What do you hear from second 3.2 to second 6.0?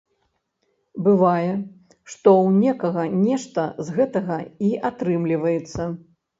нешта з гэтага і атрымліваецца.